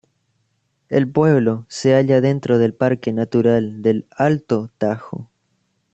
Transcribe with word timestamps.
El 0.89 1.07
pueblo 1.11 1.67
se 1.69 1.93
halla 1.93 2.21
dentro 2.21 2.57
del 2.57 2.73
parque 2.73 3.13
natural 3.13 3.83
del 3.83 4.07
Alto 4.09 4.71
Tajo. 4.79 5.29